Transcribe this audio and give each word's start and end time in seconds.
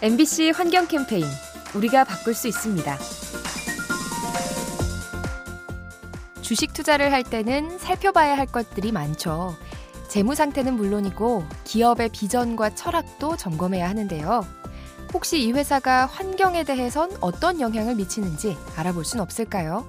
MBC 0.00 0.50
환경 0.50 0.86
캠페인 0.86 1.24
우리가 1.74 2.04
바꿀 2.04 2.32
수 2.32 2.46
있습니다. 2.46 2.98
주식 6.40 6.72
투자를 6.72 7.12
할 7.12 7.24
때는 7.24 7.78
살펴봐야 7.80 8.38
할 8.38 8.46
것들이 8.46 8.92
많죠. 8.92 9.56
재무 10.08 10.36
상태는 10.36 10.74
물론이고 10.74 11.44
기업의 11.64 12.10
비전과 12.10 12.76
철학도 12.76 13.36
점검해야 13.36 13.88
하는데요. 13.88 14.46
혹시 15.12 15.42
이 15.42 15.50
회사가 15.50 16.06
환경에 16.06 16.62
대해선 16.62 17.10
어떤 17.20 17.60
영향을 17.60 17.96
미치는지 17.96 18.56
알아볼 18.76 19.04
순 19.04 19.18
없을까요? 19.18 19.84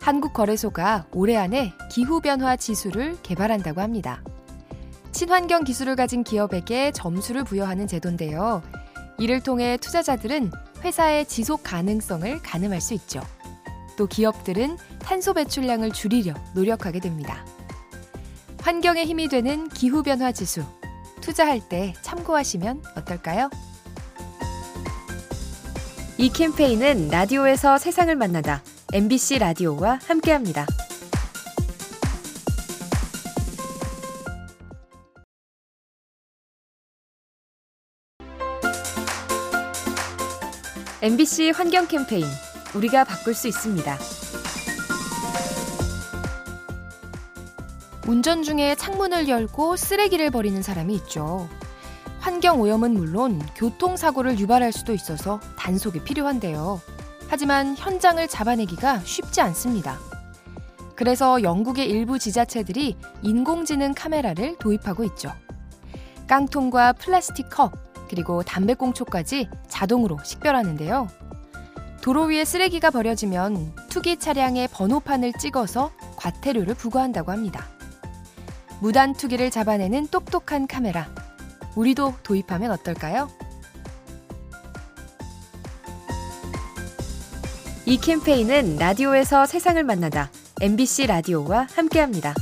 한국거래소가 0.00 1.06
올해 1.12 1.36
안에 1.36 1.72
기후변화 1.88 2.56
지수를 2.56 3.16
개발한다고 3.22 3.80
합니다. 3.80 4.24
친환경 5.12 5.62
기술을 5.62 5.94
가진 5.94 6.24
기업에게 6.24 6.90
점수를 6.90 7.44
부여하는 7.44 7.86
제도인데요. 7.86 8.62
이를 9.20 9.42
통해 9.42 9.76
투자자들은 9.76 10.50
회사의 10.82 11.26
지속 11.26 11.62
가능성을 11.62 12.40
가늠할 12.42 12.80
수 12.80 12.94
있죠. 12.94 13.20
또 13.98 14.06
기업들은 14.06 14.78
탄소 14.98 15.34
배출량을 15.34 15.92
줄이려 15.92 16.32
노력하게 16.54 17.00
됩니다. 17.00 17.44
환경에 18.62 19.04
힘이 19.04 19.28
되는 19.28 19.68
기후변화 19.68 20.32
지수. 20.32 20.64
투자할 21.20 21.60
때 21.68 21.92
참고하시면 22.00 22.82
어떨까요? 22.96 23.50
이 26.16 26.30
캠페인은 26.30 27.08
라디오에서 27.08 27.76
세상을 27.76 28.14
만나다 28.16 28.62
MBC 28.94 29.38
라디오와 29.38 30.00
함께합니다. 30.06 30.66
MBC 41.02 41.52
환경 41.52 41.88
캠페인 41.88 42.26
우리가 42.74 43.04
바꿀 43.04 43.32
수 43.32 43.48
있습니다. 43.48 43.96
운전 48.06 48.42
중에 48.42 48.74
창문을 48.74 49.26
열고 49.26 49.76
쓰레기를 49.76 50.30
버리는 50.30 50.60
사람이 50.60 50.94
있죠. 50.96 51.48
환경 52.18 52.60
오염은 52.60 52.92
물론 52.92 53.40
교통사고를 53.56 54.38
유발할 54.38 54.72
수도 54.72 54.92
있어서 54.92 55.40
단속이 55.56 56.04
필요한데요. 56.04 56.82
하지만 57.28 57.74
현장을 57.78 58.28
잡아내기가 58.28 58.98
쉽지 58.98 59.40
않습니다. 59.40 59.98
그래서 60.96 61.42
영국의 61.42 61.88
일부 61.88 62.18
지자체들이 62.18 62.98
인공지능 63.22 63.94
카메라를 63.94 64.58
도입하고 64.58 65.04
있죠. 65.04 65.32
깡통과 66.26 66.92
플라스틱 66.92 67.48
컵, 67.48 67.89
그리고 68.10 68.42
담배꽁초까지 68.42 69.48
자동으로 69.68 70.18
식별하는데요. 70.24 71.06
도로 72.02 72.24
위에 72.24 72.44
쓰레기가 72.44 72.90
버려지면 72.90 73.76
투기 73.88 74.18
차량의 74.18 74.66
번호판을 74.72 75.34
찍어서 75.34 75.92
과태료를 76.16 76.74
부과한다고 76.74 77.30
합니다. 77.30 77.68
무단 78.80 79.12
투기를 79.12 79.52
잡아내는 79.52 80.08
똑똑한 80.08 80.66
카메라. 80.66 81.08
우리도 81.76 82.14
도입하면 82.24 82.72
어떨까요? 82.72 83.30
이 87.86 87.96
캠페인은 87.96 88.76
라디오에서 88.76 89.46
세상을 89.46 89.82
만나다 89.84 90.30
MBC 90.60 91.06
라디오와 91.06 91.68
함께합니다. 91.76 92.34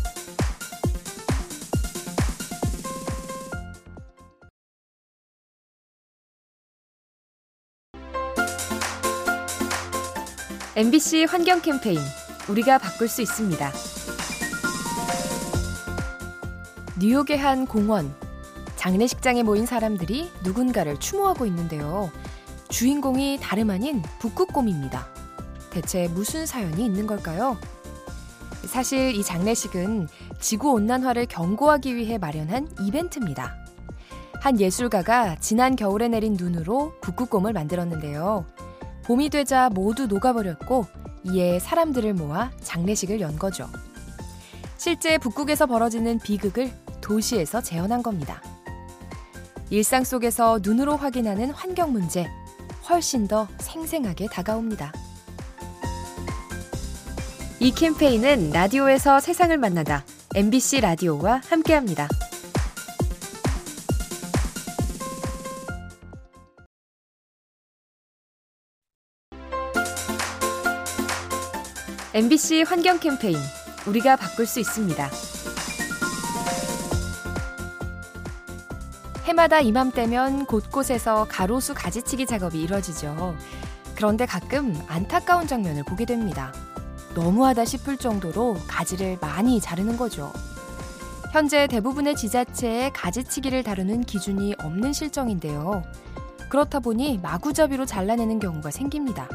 MBC 10.78 11.24
환경 11.24 11.60
캠페인 11.60 11.98
우리가 12.48 12.78
바꿀 12.78 13.08
수 13.08 13.20
있습니다. 13.20 13.72
뉴욕의 17.00 17.36
한 17.36 17.66
공원. 17.66 18.14
장례식장에 18.77 19.42
모인 19.42 19.67
사람들이 19.67 20.30
누군가를 20.44 21.00
추모하고 21.00 21.46
있는데요. 21.46 22.12
주인공이 22.68 23.40
다름 23.42 23.70
아닌 23.70 24.05
북극곰입니다. 24.20 25.08
대체 25.70 26.06
무슨 26.06 26.46
사연이 26.46 26.84
있는 26.84 27.08
걸까요? 27.08 27.56
사실 28.64 29.17
이 29.17 29.24
장례식은 29.24 30.06
지구 30.38 30.70
온난화를 30.74 31.27
경고하기 31.27 31.96
위해 31.96 32.18
마련한 32.18 32.68
이벤트입니다. 32.83 33.56
한 34.40 34.61
예술가가 34.61 35.34
지난 35.40 35.74
겨울에 35.74 36.06
내린 36.06 36.34
눈으로 36.34 36.94
북극곰을 37.00 37.52
만들었는데요. 37.52 38.46
봄이 39.08 39.30
되자 39.30 39.70
모두 39.70 40.07
녹아버렸고 40.07 40.85
이에 41.24 41.58
사람들을 41.58 42.13
모아 42.13 42.51
장례식을 42.63 43.23
연 43.23 43.39
거죠. 43.39 43.67
실제 44.77 45.17
북극에서 45.17 45.64
벌어지는 45.64 46.19
비극을 46.19 46.70
도시에서 47.01 47.63
재현한 47.63 48.02
겁니다. 48.02 48.42
일상 49.70 50.05
속에서 50.05 50.58
눈으로 50.63 50.98
확인하는 50.98 51.51
환경 51.52 51.92
문제 51.92 52.27
훨씬 52.86 53.27
더 53.27 53.48
생생하게 53.61 54.27
다가옵니다. 54.27 54.92
이 57.61 57.70
캠페인은 57.73 58.51
라디오에서 58.51 59.20
세상을 59.20 59.57
만나다 59.57 60.05
MBC 60.35 60.83
라디오와 60.83 61.41
함께합니다. 61.48 62.08
MBC 72.14 72.63
환경 72.63 72.98
캠페인 72.98 73.36
우리가 73.86 74.17
바꿀 74.17 74.46
수 74.46 74.61
있습니다. 74.61 75.11
해마다 79.24 79.61
이맘때면 79.61 80.47
곳곳에서 80.47 81.27
가로수 81.29 81.74
가지치기 81.74 82.24
작업이 82.24 82.63
이뤄지죠. 82.63 83.36
그런데 83.95 84.24
가끔 84.24 84.74
안타까운 84.89 85.47
장면을 85.47 85.83
보게 85.85 86.07
됩니다. 86.07 86.55
너무하다 87.14 87.67
싶을 87.67 87.98
정도로 87.98 88.57
가지를 88.67 89.18
많이 89.20 89.61
자르는 89.61 89.98
거죠. 89.98 90.33
현재 91.30 91.67
대부분의 91.67 92.17
지자체에 92.17 92.91
가지치기를 92.95 93.63
다루는 93.64 94.05
기준이 94.05 94.55
없는 94.61 94.95
실정인데요. 94.95 95.83
그렇다 96.48 96.80
보니 96.80 97.18
마구잡이로 97.18 97.85
잘라내는 97.85 98.39
경우가 98.39 98.70
생깁니다. 98.70 99.29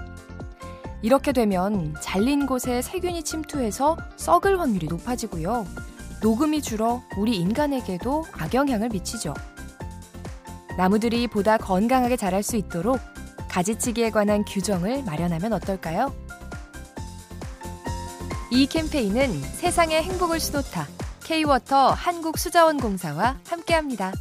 이렇게 1.03 1.33
되면 1.33 1.93
잘린 1.99 2.45
곳에 2.45 2.81
세균이 2.81 3.23
침투해서 3.23 3.97
썩을 4.15 4.57
확률이 4.61 4.87
높아지고요. 4.87 5.67
녹음이 6.21 6.61
줄어 6.61 7.03
우리 7.17 7.35
인간에게도 7.35 8.23
악영향을 8.31 8.87
미치죠. 8.87 9.33
나무들이 10.77 11.27
보다 11.27 11.57
건강하게 11.57 12.15
자랄 12.15 12.41
수 12.41 12.55
있도록 12.55 13.01
가지치기에 13.49 14.11
관한 14.11 14.45
규정을 14.45 15.03
마련하면 15.03 15.51
어떨까요? 15.51 16.15
이 18.49 18.65
캠페인은 18.65 19.41
세상의 19.41 20.03
행복을 20.03 20.39
수놓다 20.39 20.87
K-워터 21.25 21.89
한국수자원공사와 21.89 23.39
함께합니다. 23.45 24.13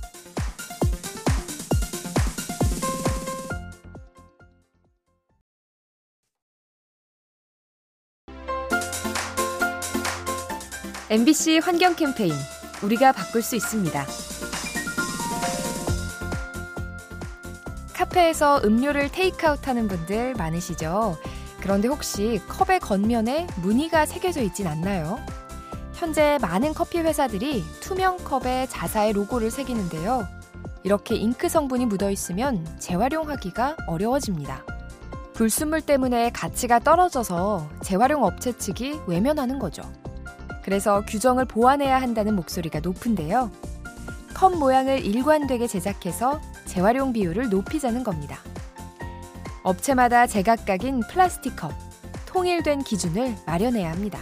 MBC 11.13 11.59
환경 11.59 11.95
캠페인 11.95 12.33
우리가 12.83 13.13
바꿀 13.13 13.43
수 13.43 13.55
있습니다. 13.55 14.07
카페에서 17.93 18.63
음료를 18.65 19.11
테이크아웃 19.13 19.69
하는 19.69 19.89
분들 19.89 20.33
많으시죠? 20.37 21.19
그런데 21.61 21.89
혹시 21.89 22.41
컵의 22.49 22.81
겉면에 22.81 23.47
무늬가 23.57 24.07
새겨져 24.07 24.41
있진 24.41 24.67
않나요? 24.67 25.19
현재 25.93 26.39
많은 26.41 26.73
커피 26.73 27.01
회사들이 27.01 27.63
투명 27.81 28.17
컵에 28.17 28.69
자사의 28.71 29.13
로고를 29.13 29.51
새기는데요. 29.51 30.27
이렇게 30.83 31.17
잉크 31.17 31.51
성분이 31.51 31.85
묻어 31.85 32.11
있으면 32.11 32.67
재활용하기가 32.79 33.77
어려워집니다. 33.87 34.65
불순물 35.35 35.83
때문에 35.83 36.31
가치가 36.31 36.79
떨어져서 36.79 37.69
재활용 37.83 38.25
업체 38.25 38.57
측이 38.57 39.01
외면하는 39.07 39.59
거죠. 39.59 39.83
그래서 40.63 41.05
규정을 41.07 41.45
보완해야 41.45 42.01
한다는 42.01 42.37
목소리가 42.37 42.81
높은데요. 42.81 43.51
컵 44.35 44.57
모양을 44.57 45.05
일관되게 45.05 45.67
제작해서 45.67 46.41
재활용 46.67 47.13
비율을 47.13 47.49
높이자는 47.49 48.03
겁니다. 48.05 48.39
업체마다 49.63 50.27
제각각인 50.27 51.01
플라스틱 51.09 51.57
컵, 51.57 51.73
통일된 52.27 52.83
기준을 52.83 53.37
마련해야 53.47 53.91
합니다. 53.91 54.19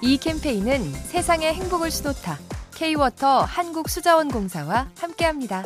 이 0.00 0.18
캠페인은 0.18 0.92
세상의 0.92 1.54
행복을 1.54 1.90
수놓다 1.90 2.38
K-워터 2.74 3.42
한국수자원공사와 3.42 4.88
함께합니다. 4.98 5.62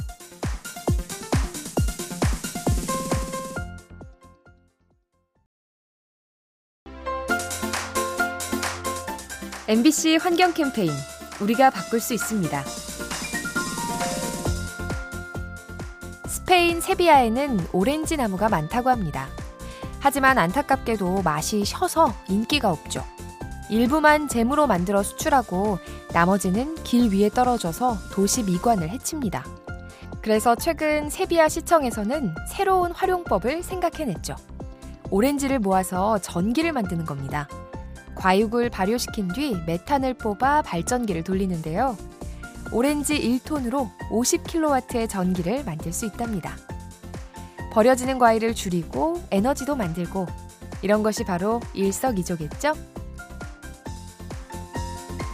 MBC 9.69 10.19
환경 10.19 10.55
캠페인 10.55 10.93
우리가 11.41 11.71
바꿀 11.71 11.99
수 11.99 12.15
있습니다. 12.15 12.63
스페인 16.29 16.81
세비야에는 16.81 17.71
오렌지 17.73 18.17
나무가 18.17 18.49
많다고 18.49 18.91
합니다. 18.91 19.27
하지만 19.99 20.39
안타깝게도 20.39 21.23
맛이 21.23 21.65
셔서 21.65 22.15
인기가 22.29 22.71
없죠. 22.71 23.03
일부만 23.69 24.29
잼으로 24.29 24.69
만들어 24.69 25.03
수출하고 25.03 25.81
나머지는 26.13 26.77
길 26.85 27.13
위에 27.13 27.29
떨어져서 27.29 27.99
도시 28.13 28.45
미관을 28.45 28.89
해칩니다. 28.89 29.45
그래서 30.23 30.55
최근 30.55 31.11
세비야 31.11 31.49
시청에서는 31.49 32.37
새로운 32.49 32.93
활용법을 32.93 33.65
생각해냈죠. 33.65 34.37
오렌지를 35.11 35.59
모아서 35.59 36.19
전기를 36.19 36.71
만드는 36.71 37.05
겁니다. 37.05 37.49
과육을 38.17 38.71
발효시킨 38.71 39.29
뒤 39.29 39.57
메탄을 39.67 40.15
뽑아 40.15 40.63
발전기를 40.63 41.23
돌리는데요. 41.23 41.97
오렌지 42.73 43.19
1톤으로 43.19 43.91
50kW의 44.11 45.09
전기를 45.09 45.65
만들 45.65 45.93
수 45.93 46.07
있답니다. 46.07 46.57
버려지는 47.73 48.19
과일을 48.19 48.55
줄이고 48.55 49.23
에너지도 49.31 49.77
만들고 49.77 50.27
이런 50.83 51.03
것이 51.03 51.25
바로 51.25 51.61
일석이조겠죠? 51.75 52.75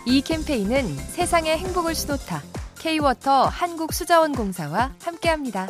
이 0.06 0.20
캠페인은 0.20 0.96
세상의 0.96 1.58
행복을 1.58 1.94
수놓다 1.94 2.42
K-워터 2.78 3.44
한국수자원공사와 3.44 4.94
함께합니다. 5.02 5.68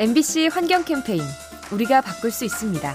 MBC 0.00 0.46
환경 0.46 0.82
캠페인 0.82 1.22
우리가 1.70 2.00
바꿀 2.00 2.30
수 2.30 2.46
있습니다. 2.46 2.94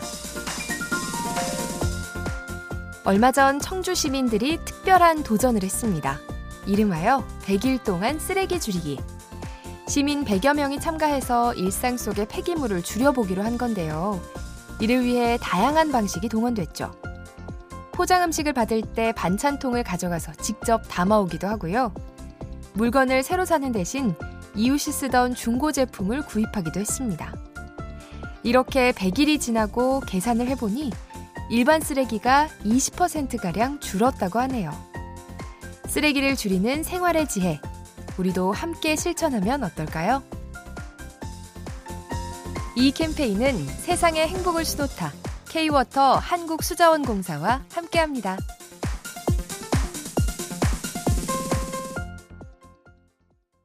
얼마 3.04 3.32
전 3.32 3.60
청주 3.60 3.94
시민들이 3.94 4.58
특별한 4.66 5.22
도전을 5.22 5.62
했습니다. 5.62 6.20
이름하여 6.66 7.24
100일 7.44 7.84
동안 7.84 8.18
쓰레기 8.18 8.60
줄이기. 8.60 9.00
시민 9.88 10.26
100여 10.26 10.56
명이 10.56 10.80
참가해서 10.80 11.54
일상 11.54 11.96
속의 11.96 12.26
폐기물을 12.28 12.82
줄여보기로 12.82 13.44
한 13.44 13.60
건데요. 13.60 14.20
이를 14.80 15.06
위해 15.06 15.38
다양한 15.40 15.92
방식이 15.92 16.28
동원됐죠. 16.28 16.92
포장 17.92 18.24
음식을 18.24 18.54
받을 18.54 18.82
때 18.82 19.12
반찬통을 19.12 19.84
가져가서 19.84 20.34
직접 20.42 20.82
담아오기도 20.88 21.46
하고요. 21.46 21.94
물건을 22.74 23.22
새로 23.22 23.46
사는 23.46 23.72
대신 23.72 24.16
이웃이 24.56 24.94
쓰던 24.94 25.36
중고 25.36 25.72
제품을 25.72 26.26
구입하기도 26.26 26.80
했습니다. 26.80 27.34
이렇게 28.44 28.92
100일이 28.92 29.40
지나고 29.42 30.00
계산을 30.02 30.48
해보니 30.50 30.92
일반 31.50 31.82
쓰레기가 31.82 32.48
20%가량 32.64 33.80
줄었다고 33.80 34.40
하네요. 34.40 34.72
쓰레기를 35.88 36.36
줄이는 36.36 36.84
생활의 36.84 37.28
지혜. 37.28 37.60
우리도 38.18 38.52
함께 38.52 38.96
실천하면 38.96 39.64
어떨까요? 39.64 40.24
이 42.76 42.92
캠페인은 42.92 43.66
세상의 43.66 44.28
행복을 44.28 44.66
수놓다. 44.66 45.12
K-워터 45.50 46.16
한국수자원공사와 46.16 47.64
함께합니다. 47.72 48.38